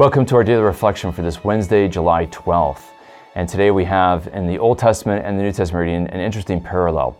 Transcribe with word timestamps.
Welcome 0.00 0.24
to 0.24 0.36
our 0.36 0.44
daily 0.44 0.62
reflection 0.62 1.12
for 1.12 1.20
this 1.20 1.44
Wednesday, 1.44 1.86
July 1.86 2.24
12th. 2.28 2.84
And 3.34 3.46
today 3.46 3.70
we 3.70 3.84
have 3.84 4.28
in 4.28 4.46
the 4.46 4.58
Old 4.58 4.78
Testament 4.78 5.26
and 5.26 5.38
the 5.38 5.42
New 5.42 5.52
Testament 5.52 5.82
reading 5.82 6.06
an 6.06 6.20
interesting 6.20 6.58
parallel. 6.58 7.18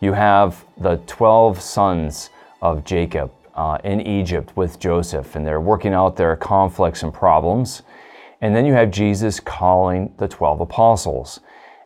You 0.00 0.14
have 0.14 0.64
the 0.78 0.96
12 1.06 1.60
sons 1.60 2.30
of 2.62 2.86
Jacob 2.86 3.30
uh, 3.54 3.76
in 3.84 4.00
Egypt 4.00 4.56
with 4.56 4.78
Joseph, 4.80 5.36
and 5.36 5.46
they're 5.46 5.60
working 5.60 5.92
out 5.92 6.16
their 6.16 6.34
conflicts 6.34 7.02
and 7.02 7.12
problems. 7.12 7.82
And 8.40 8.56
then 8.56 8.64
you 8.64 8.72
have 8.72 8.90
Jesus 8.90 9.38
calling 9.38 10.14
the 10.16 10.26
12 10.26 10.62
apostles. 10.62 11.40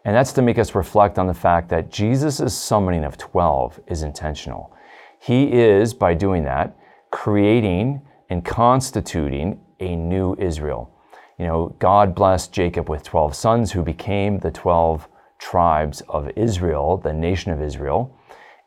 And 0.04 0.14
that's 0.14 0.32
to 0.34 0.42
make 0.42 0.58
us 0.60 0.76
reflect 0.76 1.18
on 1.18 1.26
the 1.26 1.34
fact 1.34 1.68
that 1.70 1.90
Jesus' 1.90 2.56
summoning 2.56 3.02
of 3.02 3.18
12 3.18 3.80
is 3.88 4.04
intentional. 4.04 4.72
He 5.18 5.52
is, 5.54 5.92
by 5.92 6.14
doing 6.14 6.44
that, 6.44 6.76
creating 7.10 8.02
and 8.30 8.44
constituting 8.44 9.60
a 9.80 9.96
new 9.96 10.34
Israel. 10.38 10.90
You 11.38 11.46
know, 11.46 11.76
God 11.78 12.14
blessed 12.14 12.52
Jacob 12.52 12.88
with 12.88 13.02
12 13.02 13.34
sons 13.34 13.72
who 13.72 13.82
became 13.82 14.38
the 14.38 14.50
12 14.50 15.08
tribes 15.38 16.02
of 16.08 16.30
Israel, 16.36 16.96
the 16.96 17.12
nation 17.12 17.52
of 17.52 17.60
Israel. 17.60 18.16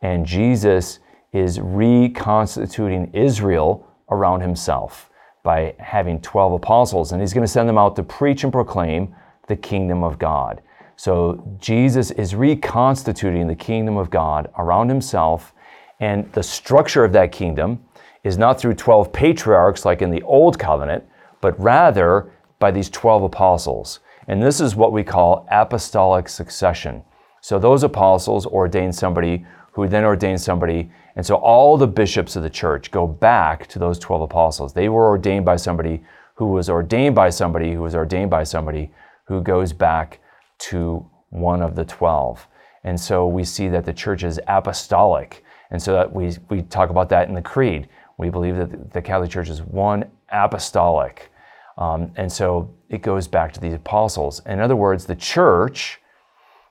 And 0.01 0.25
Jesus 0.25 0.99
is 1.33 1.59
reconstituting 1.59 3.11
Israel 3.13 3.87
around 4.09 4.41
himself 4.41 5.09
by 5.43 5.75
having 5.79 6.21
12 6.21 6.53
apostles. 6.53 7.11
And 7.11 7.21
he's 7.21 7.33
going 7.33 7.45
to 7.45 7.51
send 7.51 7.67
them 7.67 7.77
out 7.77 7.95
to 7.95 8.03
preach 8.03 8.43
and 8.43 8.51
proclaim 8.51 9.15
the 9.47 9.55
kingdom 9.55 10.03
of 10.03 10.19
God. 10.19 10.61
So 10.95 11.57
Jesus 11.59 12.11
is 12.11 12.35
reconstituting 12.35 13.47
the 13.47 13.55
kingdom 13.55 13.97
of 13.97 14.09
God 14.09 14.49
around 14.57 14.89
himself. 14.89 15.53
And 15.99 16.31
the 16.33 16.43
structure 16.43 17.03
of 17.03 17.13
that 17.13 17.31
kingdom 17.31 17.83
is 18.23 18.37
not 18.37 18.59
through 18.59 18.73
12 18.75 19.11
patriarchs 19.13 19.85
like 19.85 20.01
in 20.01 20.11
the 20.11 20.21
Old 20.23 20.59
Covenant, 20.59 21.03
but 21.41 21.59
rather 21.59 22.31
by 22.59 22.71
these 22.71 22.89
12 22.89 23.23
apostles. 23.23 23.99
And 24.27 24.43
this 24.43 24.59
is 24.59 24.75
what 24.75 24.91
we 24.91 25.03
call 25.03 25.47
apostolic 25.49 26.29
succession. 26.29 27.03
So 27.41 27.57
those 27.57 27.83
apostles 27.83 28.45
ordain 28.45 28.91
somebody 28.91 29.45
who 29.71 29.87
then 29.87 30.03
ordained 30.03 30.41
somebody. 30.41 30.91
And 31.15 31.25
so 31.25 31.35
all 31.35 31.77
the 31.77 31.87
bishops 31.87 32.35
of 32.35 32.43
the 32.43 32.49
church 32.49 32.91
go 32.91 33.07
back 33.07 33.67
to 33.67 33.79
those 33.79 33.97
12 33.99 34.23
apostles. 34.23 34.73
They 34.73 34.89
were 34.89 35.07
ordained 35.07 35.45
by 35.45 35.55
somebody 35.55 36.03
who 36.35 36.47
was 36.47 36.69
ordained 36.69 37.15
by 37.15 37.29
somebody 37.29 37.73
who 37.73 37.81
was 37.81 37.95
ordained 37.95 38.29
by 38.29 38.43
somebody 38.43 38.91
who 39.25 39.41
goes 39.41 39.73
back 39.73 40.19
to 40.57 41.05
one 41.29 41.61
of 41.61 41.75
the 41.75 41.85
12. 41.85 42.47
And 42.83 42.99
so 42.99 43.27
we 43.27 43.43
see 43.43 43.67
that 43.69 43.85
the 43.85 43.93
church 43.93 44.23
is 44.23 44.39
apostolic. 44.47 45.43
And 45.71 45.81
so 45.81 45.93
that 45.93 46.13
we, 46.13 46.35
we 46.49 46.61
talk 46.63 46.89
about 46.89 47.09
that 47.09 47.27
in 47.27 47.35
the 47.35 47.41
creed. 47.41 47.87
We 48.19 48.29
believe 48.29 48.57
that 48.57 48.91
the 48.91 49.01
Catholic 49.01 49.31
Church 49.31 49.49
is 49.49 49.61
one 49.61 50.11
apostolic. 50.29 51.31
Um, 51.77 52.11
and 52.17 52.29
so 52.29 52.75
it 52.89 53.01
goes 53.01 53.29
back 53.29 53.53
to 53.53 53.61
the 53.61 53.73
apostles. 53.73 54.41
In 54.45 54.59
other 54.59 54.75
words, 54.75 55.05
the 55.05 55.15
church 55.15 56.01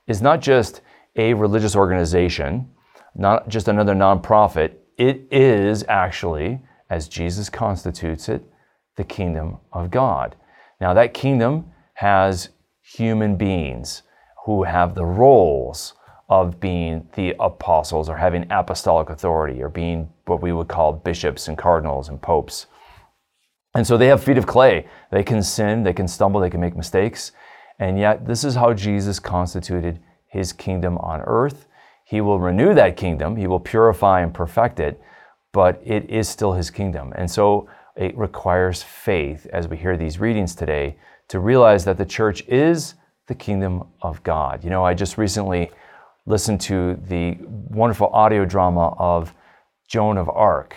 is 0.07 0.21
not 0.21 0.41
just 0.41 0.81
a 1.15 1.33
religious 1.33 1.75
organization, 1.75 2.69
not 3.15 3.49
just 3.49 3.67
another 3.67 3.95
nonprofit. 3.95 4.73
It 4.99 5.27
is 5.31 5.83
actually, 5.89 6.61
as 6.91 7.07
Jesus 7.07 7.49
constitutes 7.49 8.29
it, 8.29 8.43
the 8.95 9.03
kingdom 9.03 9.57
of 9.73 9.89
God. 9.89 10.35
Now, 10.79 10.93
that 10.93 11.15
kingdom 11.15 11.71
has 11.95 12.49
human 12.83 13.37
beings 13.37 14.03
who 14.45 14.63
have 14.63 14.93
the 14.93 15.05
roles 15.05 15.95
of 16.29 16.59
being 16.59 17.07
the 17.15 17.35
apostles 17.39 18.07
or 18.07 18.17
having 18.17 18.45
apostolic 18.51 19.09
authority 19.09 19.63
or 19.63 19.69
being 19.69 20.09
what 20.25 20.41
we 20.41 20.51
would 20.51 20.67
call 20.67 20.93
bishops 20.93 21.47
and 21.47 21.57
cardinals 21.57 22.07
and 22.07 22.21
popes. 22.21 22.67
And 23.75 23.85
so 23.85 23.97
they 23.97 24.07
have 24.07 24.23
feet 24.23 24.37
of 24.37 24.47
clay. 24.47 24.87
They 25.11 25.23
can 25.23 25.41
sin, 25.41 25.83
they 25.83 25.93
can 25.93 26.07
stumble, 26.07 26.39
they 26.39 26.49
can 26.49 26.61
make 26.61 26.75
mistakes. 26.75 27.31
And 27.79 27.97
yet, 27.97 28.27
this 28.27 28.43
is 28.43 28.55
how 28.55 28.73
Jesus 28.73 29.19
constituted 29.19 29.99
his 30.27 30.53
kingdom 30.53 30.97
on 30.99 31.21
earth. 31.21 31.65
He 32.05 32.21
will 32.21 32.39
renew 32.39 32.73
that 32.73 32.97
kingdom, 32.97 33.35
he 33.35 33.47
will 33.47 33.59
purify 33.59 34.21
and 34.21 34.33
perfect 34.33 34.79
it, 34.79 35.01
but 35.51 35.81
it 35.83 36.09
is 36.09 36.27
still 36.27 36.53
his 36.53 36.69
kingdom. 36.69 37.13
And 37.15 37.29
so 37.29 37.69
it 37.95 38.17
requires 38.17 38.83
faith, 38.83 39.47
as 39.53 39.67
we 39.67 39.77
hear 39.77 39.97
these 39.97 40.19
readings 40.19 40.55
today, 40.55 40.97
to 41.27 41.39
realize 41.39 41.85
that 41.85 41.97
the 41.97 42.05
church 42.05 42.43
is 42.47 42.95
the 43.27 43.35
kingdom 43.35 43.83
of 44.01 44.21
God. 44.23 44.63
You 44.63 44.71
know, 44.71 44.83
I 44.83 44.93
just 44.93 45.17
recently 45.17 45.71
listened 46.29 46.61
to 46.61 46.93
the 47.07 47.35
wonderful 47.41 48.07
audio 48.13 48.45
drama 48.45 48.93
of 48.99 49.33
Joan 49.87 50.15
of 50.15 50.29
Arc. 50.29 50.75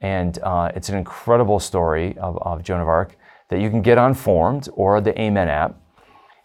And 0.00 0.38
uh, 0.42 0.72
it's 0.74 0.88
an 0.88 0.96
incredible 0.96 1.60
story 1.60 2.16
of, 2.16 2.38
of 2.38 2.62
Joan 2.62 2.80
of 2.80 2.88
Arc 2.88 3.16
that 3.50 3.60
you 3.60 3.68
can 3.68 3.82
get 3.82 3.98
on 3.98 4.14
Formed 4.14 4.70
or 4.72 5.02
the 5.02 5.18
Amen 5.20 5.48
app. 5.48 5.78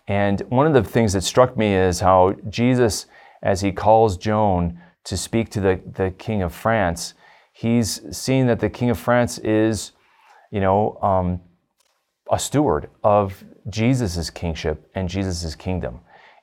And 0.08 0.42
one 0.50 0.68
of 0.68 0.74
the 0.74 0.84
things 0.84 1.14
that 1.14 1.24
struck 1.24 1.56
me 1.56 1.74
is 1.74 2.02
how 2.02 2.36
Jesus, 2.50 3.06
as 3.42 3.62
he 3.62 3.72
calls 3.72 4.18
Joan 4.18 4.78
to 5.06 5.16
speak 5.16 5.50
to 5.52 5.62
the, 5.62 5.80
the 5.94 6.12
King 6.12 6.42
of 6.42 6.54
France, 6.54 7.14
he's 7.54 8.02
seeing 8.16 8.48
that 8.48 8.60
the 8.60 8.70
King 8.70 8.90
of 8.90 9.00
France 9.00 9.38
is, 9.40 9.94
you 10.52 10.60
know, 10.60 10.98
um, 11.02 11.40
a 12.30 12.38
steward 12.38 12.90
of 13.02 13.46
Jesus' 13.70 14.30
kingship 14.30 14.92
and 14.94 15.08
Jesus' 15.08 15.56
kingdom. 15.56 16.02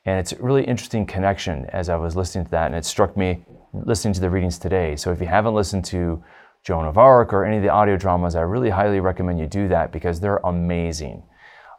And 0.08 0.18
it's 0.18 0.32
a 0.32 0.42
really 0.42 0.64
interesting 0.64 1.04
connection 1.04 1.66
as 1.66 1.90
I 1.90 1.96
was 1.96 2.16
listening 2.16 2.46
to 2.46 2.50
that, 2.52 2.64
and 2.64 2.74
it 2.74 2.86
struck 2.86 3.14
me 3.14 3.44
listening 3.74 4.14
to 4.14 4.22
the 4.22 4.30
readings 4.30 4.58
today. 4.58 4.96
So 4.96 5.12
if 5.12 5.20
you 5.20 5.26
haven't 5.26 5.52
listened 5.52 5.84
to 5.86 6.24
Joan 6.64 6.86
of 6.86 6.96
Arc 6.96 7.34
or 7.34 7.44
any 7.44 7.58
of 7.58 7.62
the 7.62 7.68
audio 7.68 7.98
dramas, 7.98 8.34
I 8.34 8.40
really 8.40 8.70
highly 8.70 9.00
recommend 9.00 9.38
you 9.38 9.46
do 9.46 9.68
that 9.68 9.92
because 9.92 10.18
they're 10.18 10.40
amazing. 10.44 11.24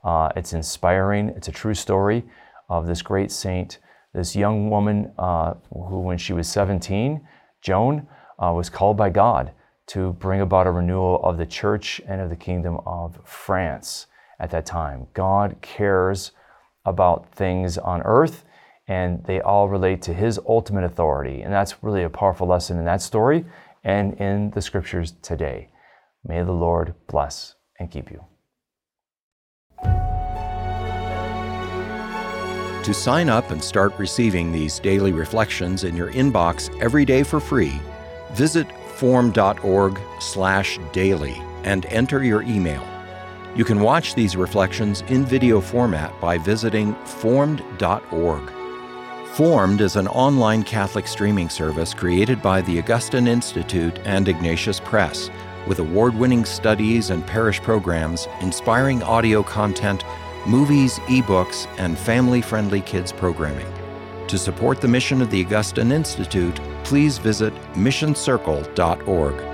Uh, 0.04 0.30
it's 0.36 0.54
inspiring. 0.54 1.30
It's 1.30 1.48
a 1.48 1.52
true 1.52 1.74
story 1.74 2.24
of 2.70 2.86
this 2.86 3.02
great 3.02 3.32
saint, 3.32 3.80
this 4.14 4.36
young 4.36 4.70
woman 4.70 5.12
uh, 5.18 5.56
who, 5.74 6.00
when 6.02 6.20
she 6.20 6.34
was 6.34 6.48
17, 6.48 7.28
Joan, 7.64 8.08
uh, 8.38 8.54
was 8.54 8.70
called 8.70 8.96
by 8.96 9.10
God 9.10 9.54
to 9.88 10.14
bring 10.14 10.42
about 10.42 10.68
a 10.68 10.72
renewal 10.72 11.20
of 11.24 11.40
the 11.40 11.48
church 11.48 12.00
and 12.08 12.22
of 12.22 12.30
the 12.30 12.36
kingdom 12.36 12.80
of 12.86 13.20
France 13.26 14.06
at 14.40 14.52
that 14.52 14.68
time. 14.68 15.08
God 15.16 15.56
cares 15.64 16.32
about 16.86 17.34
things 17.34 17.78
on 17.78 18.02
earth, 18.04 18.44
and 18.88 19.24
they 19.26 19.40
all 19.40 19.70
relate 19.70 20.02
to 20.04 20.14
his 20.14 20.40
ultimate 20.48 20.84
authority. 20.84 21.42
And 21.42 21.54
that's 21.54 21.84
really 21.84 22.04
a 22.04 22.10
powerful 22.10 22.48
lesson 22.48 22.80
in 22.80 22.86
that 22.86 23.02
story 23.02 23.46
and 23.84 24.14
in 24.16 24.50
the 24.52 24.62
scriptures 24.62 25.14
today. 25.22 25.70
May 26.24 26.44
the 26.44 26.52
Lord 26.52 26.94
bless 27.08 27.56
and 27.80 27.92
keep 27.92 28.12
you. 28.12 28.24
To 32.84 32.94
sign 32.94 33.30
up 33.30 33.52
and 33.52 33.64
start 33.64 33.98
receiving 34.00 34.52
these 34.52 34.80
daily 34.80 35.12
reflections 35.12 35.84
in 35.84 35.96
your 35.96 36.12
inbox 36.12 36.76
every 36.82 37.06
day 37.06 37.22
for 37.24 37.40
free, 37.40 37.80
visit 38.32 38.68
formed.org/daily 38.96 41.42
and 41.64 41.86
enter 41.86 42.24
your 42.24 42.42
email. 42.42 42.84
You 43.56 43.66
can 43.66 43.80
watch 43.82 44.14
these 44.14 44.36
reflections 44.36 45.02
in 45.08 45.26
video 45.26 45.60
format 45.60 46.20
by 46.22 46.38
visiting 46.38 46.94
formed.org. 47.06 48.52
Formed 49.34 49.82
is 49.82 49.96
an 49.96 50.08
online 50.08 50.64
Catholic 50.64 51.08
streaming 51.08 51.50
service 51.50 51.94
created 51.94 52.42
by 52.42 52.62
the 52.62 52.78
Augustine 52.78 53.28
Institute 53.28 54.00
and 54.06 54.28
Ignatius 54.28 54.80
Press, 54.80 55.30
with 55.68 55.80
award 55.80 56.14
winning 56.16 56.46
studies 56.46 57.10
and 57.10 57.26
parish 57.26 57.60
programs, 57.62 58.28
inspiring 58.42 59.02
audio 59.02 59.42
content, 59.42 60.04
movies, 60.46 61.00
ebooks, 61.08 61.68
and 61.80 61.98
family 61.98 62.42
friendly 62.42 62.82
kids 62.82 63.12
programming. 63.12 63.72
To 64.28 64.38
support 64.38 64.80
the 64.80 64.88
mission 64.88 65.22
of 65.22 65.32
the 65.32 65.44
Augustine 65.44 65.92
Institute, 65.92 66.60
please 66.84 67.18
visit 67.18 67.54
missioncircle.org. 67.74 69.49